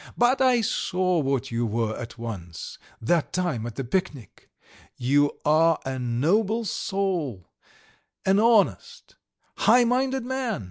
[0.17, 4.49] But I saw what you were at once that time at the picnic.
[4.97, 7.47] You are a noble soul,
[8.25, 9.15] an honest,
[9.57, 10.59] high minded man!